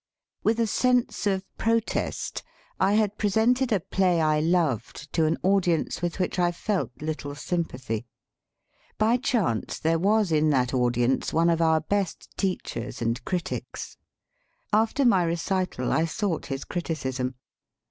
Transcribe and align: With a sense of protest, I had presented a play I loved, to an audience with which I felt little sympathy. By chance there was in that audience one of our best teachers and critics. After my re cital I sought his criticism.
With 0.43 0.59
a 0.59 0.65
sense 0.65 1.27
of 1.27 1.45
protest, 1.59 2.41
I 2.79 2.93
had 2.93 3.19
presented 3.19 3.71
a 3.71 3.79
play 3.79 4.19
I 4.19 4.39
loved, 4.39 5.13
to 5.13 5.25
an 5.27 5.37
audience 5.43 6.01
with 6.01 6.17
which 6.19 6.39
I 6.39 6.51
felt 6.51 6.89
little 7.03 7.35
sympathy. 7.35 8.07
By 8.97 9.17
chance 9.17 9.77
there 9.77 9.99
was 9.99 10.31
in 10.31 10.49
that 10.49 10.73
audience 10.73 11.33
one 11.33 11.51
of 11.51 11.61
our 11.61 11.81
best 11.81 12.35
teachers 12.35 12.99
and 12.99 13.23
critics. 13.25 13.97
After 14.73 15.05
my 15.05 15.23
re 15.23 15.35
cital 15.35 15.91
I 15.91 16.05
sought 16.05 16.47
his 16.47 16.63
criticism. 16.63 17.35